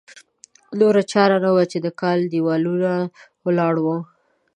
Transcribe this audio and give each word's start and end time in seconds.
نوره 0.79 1.03
چاره 1.11 1.37
نه 1.45 1.49
وه 1.55 1.63
چې 1.71 1.77
د 1.81 1.87
کاله 1.99 2.25
دېوالونه 2.33 2.91
ولاړ 3.45 3.75
وو. 3.83 3.97